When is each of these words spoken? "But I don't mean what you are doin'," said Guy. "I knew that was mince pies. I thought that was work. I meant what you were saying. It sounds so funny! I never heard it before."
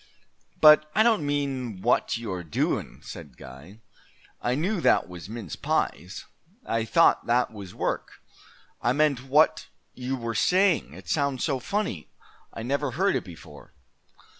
"But 0.59 0.89
I 0.95 1.03
don't 1.03 1.23
mean 1.23 1.83
what 1.83 2.17
you 2.17 2.31
are 2.31 2.43
doin'," 2.43 3.03
said 3.03 3.37
Guy. 3.37 3.81
"I 4.41 4.55
knew 4.55 4.81
that 4.81 5.07
was 5.07 5.29
mince 5.29 5.55
pies. 5.55 6.25
I 6.65 6.85
thought 6.85 7.27
that 7.27 7.53
was 7.53 7.75
work. 7.75 8.09
I 8.81 8.93
meant 8.93 9.23
what 9.27 9.67
you 9.93 10.15
were 10.17 10.33
saying. 10.33 10.93
It 10.93 11.07
sounds 11.07 11.43
so 11.43 11.59
funny! 11.59 12.09
I 12.51 12.63
never 12.63 12.89
heard 12.97 13.15
it 13.15 13.23
before." 13.23 13.73